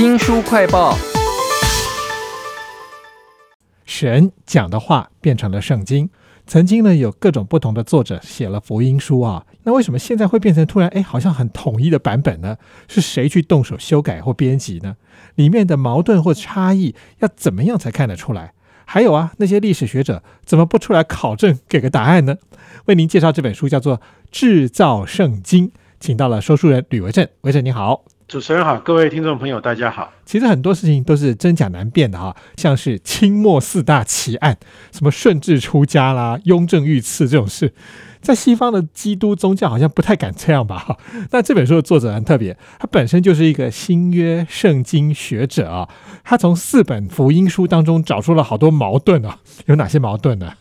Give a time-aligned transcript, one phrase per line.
[0.00, 0.96] 新书快报。
[3.84, 6.08] 神讲的话变成了圣经。
[6.46, 9.44] 曾经呢，有各种不同的作者写了福音书啊。
[9.64, 12.56] 那为什么现在会变成突然哎，好像很统一的版本呢？
[12.88, 14.96] 是谁去动手修改或编辑呢？
[15.34, 18.54] 里面的矛盾或差异要怎么样才看得出来？
[18.86, 22.36] 还有啊，那些历史学者怎么不出来考证，给个答案呢？
[22.86, 23.98] 为您介绍这本书叫做
[24.32, 25.68] 《制造圣经》，
[26.00, 27.28] 请到了说书人吕维正。
[27.42, 28.04] 维正你好。
[28.30, 30.12] 主持人好，各位听众朋友，大家好。
[30.24, 34.56] 其实很多事情都是真假难辨的哈，像是清末四大奇案，
[34.92, 37.74] 什么顺治出家啦、雍正遇刺这种事，
[38.20, 40.78] 在西方的基督宗教好像不太敢这样吧？
[40.78, 40.96] 哈。
[41.32, 45.88] 那这本书的作者很特别，他本身就是一个新约圣经学者啊，
[46.22, 50.52] 他从四本福音书当中找出了好多矛盾啊，有哪些矛盾呢？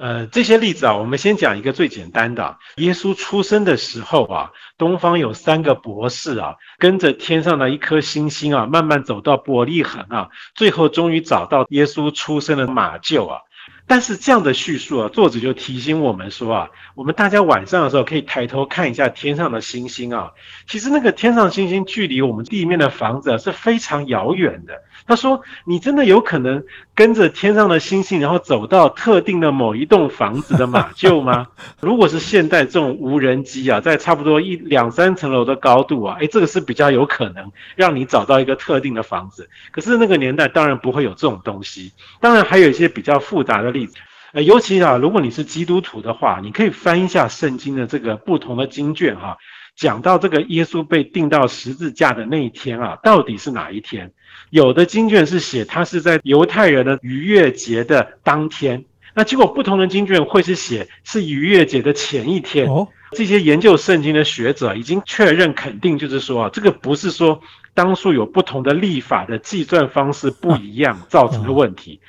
[0.00, 2.56] 呃，这些例子啊，我们先讲一个最简单的。
[2.76, 13.42] 耶稣出生的时候啊，东方有三个博士啊，跟着天上的一颗星星啊，慢慢走到伯利恒啊，最后终于找到耶稣出生的马厩啊。
[13.90, 20.30] 但是这样的叙述啊，作者就提醒我们说啊，我们大家晚上的时候可以抬头看一下天上的星星啊。
[20.68, 24.74] 其实那个天上星星距离我们地面的房子是非常遥远的。
[25.06, 26.62] 他说：“你真的有可能
[26.94, 31.48] 跟着天上的星星，然后走到特定的某一栋房子的马 厩吗？
[31.80, 39.48] 如果是现代这种无人机啊，在差不多一两三层楼的高度啊，诶，这个是比较有可能让你找到一个特定的房子。
[39.72, 41.90] 可是那个年代当然不会有这种东西。
[42.20, 43.96] 当然还有一些比较复杂的例子，
[44.32, 49.36] 呃，尤其啊，如果你是基督徒的话，你可以翻一下圣经的这个不同的经卷哈，
[49.74, 54.12] 讲到这个耶稣被钉到十字架的那一天啊，到底是哪一天？”
[54.50, 62.66] 有的经卷是写他是在犹太人的逾越节的当天，那结果不同的经卷会是写是逾越节的前一天。
[62.68, 67.40] 哦，这些研究圣经的学者已经确认肯定，就是说啊，这个不是说
[67.74, 72.00] 当初有不同的立法的计算方式不一样造成的问题。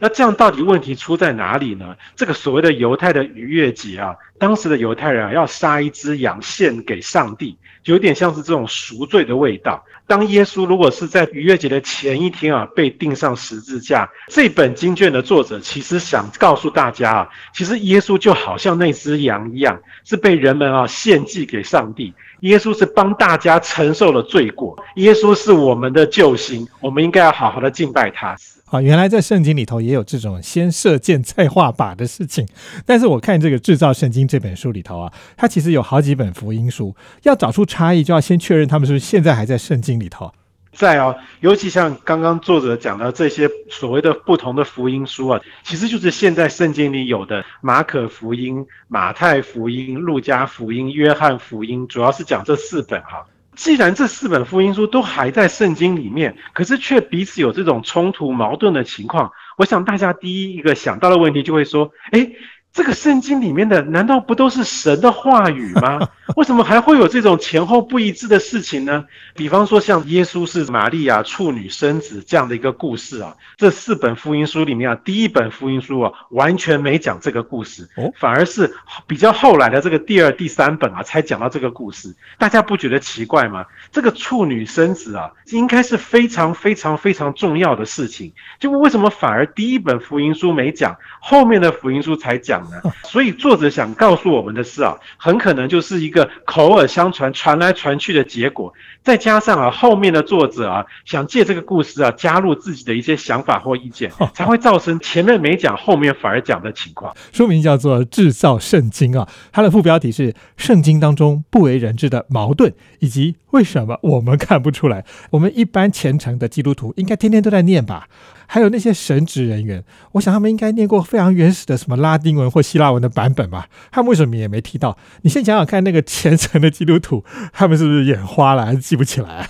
[0.00, 1.96] 那这样到底问题出在哪里呢？
[2.16, 9.84] 这个所谓的犹太的逾越节啊，当时的犹太人啊要杀一只羊献给上帝，有点像是这种赎罪的味道。
[10.06, 22.12] 当耶稣如果是在逾越节的前一天啊被钉上十字架，这本经卷的作者其实想告诉大家啊，其实耶稣就好像那只羊一样，是被人们啊献祭给上帝。
[22.40, 28.34] 耶稣是帮大家承受了罪过，耶稣是我们的救星，我们应该要好好的敬拜他。
[28.70, 32.46] 啊，原来在圣经里头也有这种先射箭再画靶的事情。
[32.86, 40.32] 但是我看这个《制造圣经》这本书里头啊，它其实有好几本福音书，要找出差异，就要先确认他们是不是现在还在圣经里头。
[40.72, 53.26] 在哦，尤其像刚刚作者讲的这些所谓的不同的福音书啊，其实就是现在圣经里有的马可福音、马太福音、路加福音、约翰福音，主要是讲这四本哈。
[53.56, 62.30] 既然这四本福音书都还在圣经里面，可是却彼此有这种冲突矛盾的情况，我想大家第一一个想到的问题就会说：哎。
[62.72, 66.08] 这个圣经里面的难道不都是神的话语吗？
[66.36, 69.04] 为什么还会有这种前后不一致的事情呢？
[69.34, 78.72] 比方说像耶稣是玛利亚处女生子这样的一个故事啊，这四本福音书里面啊，第一本福音书啊完全没讲这个故事，反而是
[79.08, 82.14] 比较后来的这个第二、第三本啊才讲到这个故事。
[82.38, 83.66] 大家不觉得奇怪吗？
[83.90, 92.59] 这个处女生子啊，应该是非常非常非常重要的事情，就为什么反而第一本福音书没讲，后面的福音书才讲？
[93.04, 98.72] 所以作者想告诉我们的是啊，很可能就是一个口耳相传、传来传去的结果，
[99.02, 107.14] 再加上啊后面的作者啊想借这个故事啊加入自己的一些想法或意见， 才会造成前面没讲、后面反而讲的情况。
[107.32, 115.02] 书名叫做《制造圣经》啊，它的副标题是《圣经当中不为人知的矛盾以及为什么我们看不出来》。
[115.30, 118.08] 我们一般虔诚的基督徒应该天天都在念吧？
[118.52, 123.68] 还有那些神职人员，我想他们应该念过非常原始的什么拉丁文或希腊文的版本吧？
[123.92, 124.98] 他们为什么也没提到？
[125.22, 129.48] 你先想想看，那个虔诚的基督徒，他们是不是眼花了，还是记不起来啊？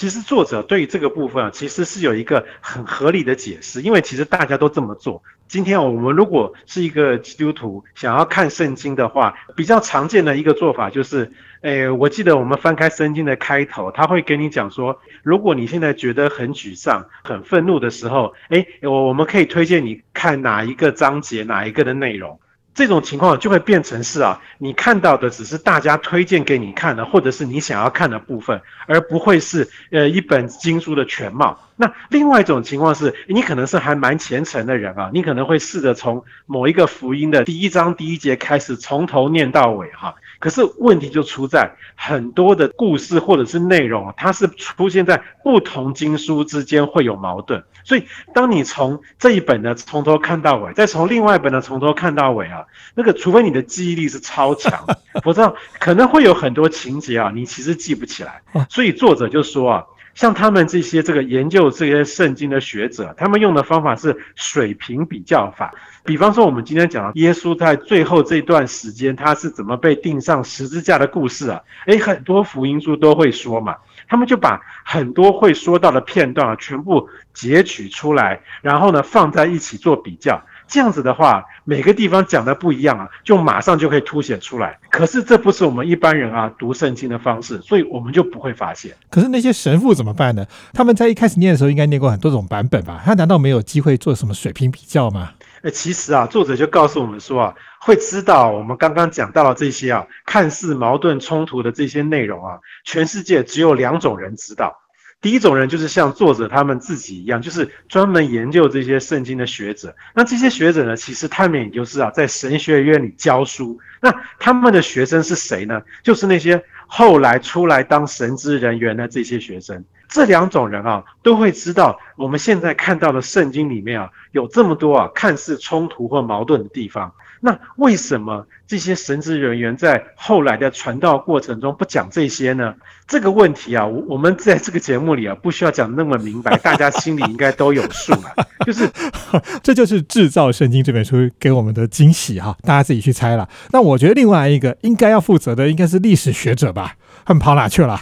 [0.00, 5.22] 其实作者对于这个部分啊，其实是有一个很合理的解释，因为其实大家都这么做。
[5.46, 11.30] 今天我们如果是一个基督徒，想要看圣经的话，比较常见的一个做法就是，
[11.60, 22.40] 诶，我记得我们翻开圣经的开头，他会跟你讲说，如果你现在觉得很沮丧、很愤怒的时候，诶，我我们可以推荐你看哪一个章节、哪一个的内容。
[22.80, 31.60] 这种情况就会变成是啊，你看到的只是大家推荐给你看的，或者是你想要看的部分，而不会是呃一本经书的全貌。
[31.80, 40.14] 那另外一种情况是，你可能是还蛮虔诚的人啊，你可能会试着从某一个福音的第一章第一节开始，从头念到尾哈。
[40.38, 47.64] 可是问题就出在很多的故事或者是内容，它是出现在不同经书之间会有矛盾。
[47.82, 48.04] 所以
[48.34, 54.86] 当你从这一本呢从头看到尾，再从另外一本呢从头看到尾啊，那个除非你的记忆力是超强，
[55.24, 58.42] 否则可能会有很多情节啊，你其实记不起来。
[58.68, 59.86] 所以作者就说啊。
[60.14, 65.72] 像他们这些这个研究这些圣经的学者，他们用的方法是水平比较法。
[66.04, 71.60] 比方说，我们今天讲耶稣在最后这段时间他是怎么被钉上十字架的故事啊？
[71.86, 73.76] 诶，很多福音书都会说嘛，
[74.08, 80.42] 他们就把很多会说到的片段啊，全部截取出来，然后呢放在一起做比较。
[80.70, 84.78] 这样子的话，每个地方讲的不一样啊，就马上就可以凸显出来。
[84.88, 88.94] 可是这不是我们一般人啊读圣经的方式，所以我们就不会发现。
[89.10, 90.46] 可是那些神父怎么办呢？
[90.72, 93.02] 他们在一开始念的时候应该念过很多种版本吧？
[93.04, 95.32] 他难道没有机会做什么水平比较吗？
[95.62, 104.74] 哎，其实啊，作者就告诉我们说啊，会知道我们刚刚讲到了这些啊，看似矛盾冲突的这些内容啊，全世界只有两种人知道。
[105.20, 109.94] 第一种人就是像作者他们自己一样，就是专门研究这些圣经的学者。
[110.14, 113.78] 那这些学者呢，其实他们也就是啊，在神学院里教书。
[114.00, 115.82] 那他们的学生是谁呢？
[116.02, 119.84] 就是那些后来出来当神职人员的这些学生。
[120.10, 127.12] 这两种人啊，都会知道我们现在看到的圣经里面啊，有这么多啊看似冲突或矛盾的地方。
[127.42, 132.74] 那为什么这些神职人员在后来的传道过程中不讲这些呢？
[133.06, 138.46] 这个问题啊，我我们在这个节目里啊，不需要讲那么明白， 大家心里应该都有数了。
[138.66, 138.86] 就是，
[139.62, 143.48] 这就是制造圣经这本书给我们的惊喜哈，大家自己去猜了。
[143.72, 146.96] 那我觉得另外一个应该要负责的，应该是历史学者吧？
[147.24, 147.98] 他们跑哪去了？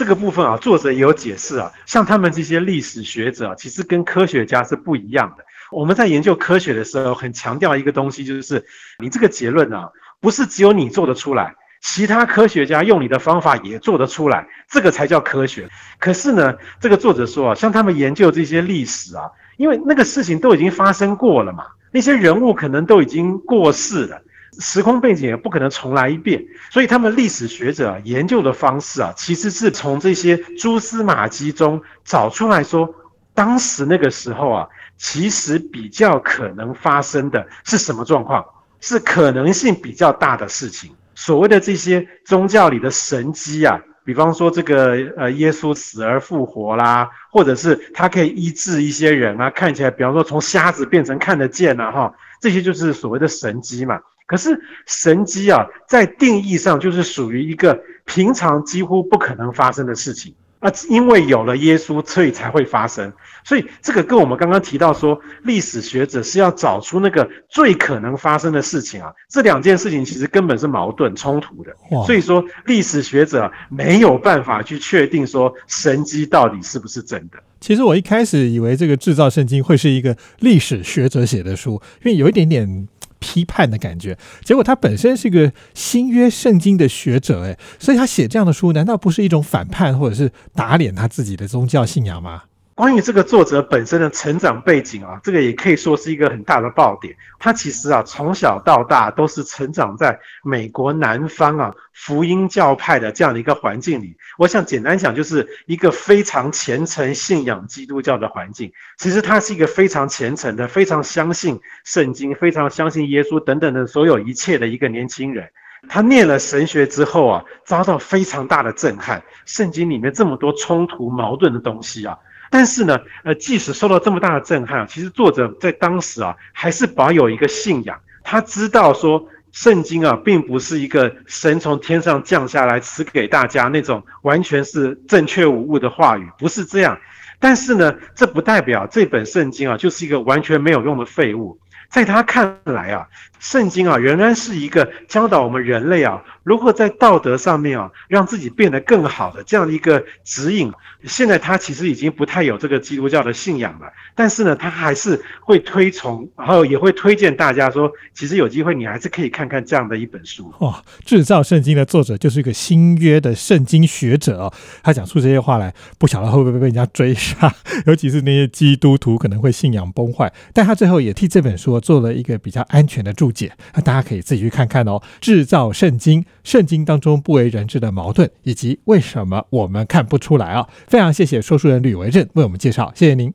[0.00, 5.44] 这个部分啊，作者也有解释啊，像他们这些历史学者，其实跟科学家是不一样的。
[5.70, 8.64] 我们在研究科学的时候，很强调一个东西，就是
[8.98, 15.68] 你这个结论啊，不是只有你做得出来，其他科学家用你的方法也做得出来，这个才叫科学。
[15.98, 24.22] 可是呢，这个作者说啊，像他们研究这些历史啊，因为那个事情都已经发生过了嘛，那些人物可能都已经过世了，
[24.58, 32.92] 时空背景也不可能重来一遍，所以他们历史学者研究的方式啊，其实是从这些蛛丝马迹中找出来说，
[33.34, 34.68] 当时那个时候啊。
[35.02, 38.44] 其实比较可能发生的是什么状况？
[38.82, 40.94] 是可能性比较大的事情。
[41.14, 53.98] 所谓的这些宗教里的神迹啊，比方说这个呃耶稣死而复活啦，或者是他可以医治一些人啊，看起来比方说从瞎子变成看得见了哈，这些就是所谓的神迹嘛。
[54.30, 54.56] 可是
[54.86, 60.32] 神机啊，在定义上就是属于一个平常几乎不可能发生的事情。
[60.60, 63.12] 啊，因为有了耶稣，所以才会发生。
[63.42, 69.12] 所以这个跟我们刚刚提到说，历史学者是要找出那个最可能发生的事情啊。
[69.28, 71.74] 这两件事情其实根本是矛盾冲突的。
[72.06, 77.42] 所以说，历史学者没有办法去确定说神机到底是不是真的。
[77.58, 82.86] 其实我一开始以为这个制造圣经会是一个历史学者写的书，因为有一点点。
[83.20, 92.42] 批判的感觉，结果他本身是个新约圣经的学者，哎，所以他写这样的书，难道不是一种反叛，或者是打脸他自己的宗教信仰吗？
[92.80, 97.14] 关于这个作者本身的成长背景啊，这个也可以说是一个很大的爆点。
[97.38, 104.16] 他其实啊，从小到大都是成长在美国南方啊福音教派的这样的一个环境里。
[104.38, 108.72] 我想简单讲，就是一个非常虔诚信仰基督教的环境。
[108.96, 115.46] 其实他是一个非常虔诚的、非常相信圣经、非常相信耶稣等等的所有一切的一个年轻人。
[115.86, 119.22] 他念了神学之后啊，遭到非常大的震撼。
[119.44, 122.16] 圣经里面这么多冲突矛盾的东西啊。
[122.50, 127.96] 但是呢，呃，即使受到这么大的震撼，其实作者在当时啊，还是保有一个信仰。
[128.24, 136.98] 他知道说，圣经啊，并不是一个神从天上降下来赐给大家那种完全是正确无误的话语，不是这样。
[137.38, 141.58] 但是呢，这不代表这本圣经啊，就是一个完全没有用的废物。
[141.88, 143.08] 在他看来啊，
[143.40, 146.22] 圣经啊，仍然是一个教导我们人类啊。
[146.42, 150.72] 如何在道德上面啊，让自己变得更好的这样的一个指引？
[151.04, 160.52] 现在他其实已经不太有这个基督教的信仰了，但是呢，他还是会推崇，然后也会推荐大家说，其实有机会你还是可以看看这样的一本书。
[160.60, 167.54] 哇，制造圣经的作者就是一个新约的圣经学者哦，他讲出这些话来，不晓得会不会被人家追杀，
[167.86, 170.30] 尤其是那些基督徒可能会信仰崩坏。
[170.52, 175.00] 但他最后也替这本书做了一个比较安全的注解，那大家可以自己去看看哦。
[175.20, 176.24] 制造圣经。
[176.44, 180.68] 圣经当中不为人知的矛盾，以及为什么我们看不出来啊？
[180.86, 183.32] 非常谢谢说书人吕维正为我们介绍，谢谢您，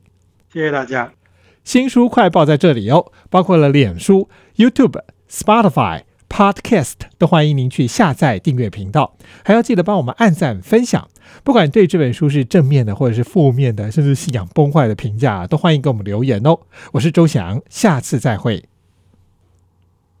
[0.52, 1.12] 谢谢大家。
[1.64, 11.08] 新书快报在这里哦，包括了脸书、YouTube、Spotify、Podcast，都欢迎您去下载订阅频道，还要记得帮我们按赞分享。
[11.42, 16.56] 不管对这本书是正面的，或者是负面的，甚至信仰崩坏的评价，都欢迎给我们留言哦。
[16.92, 18.62] 我是周翔，下次再会。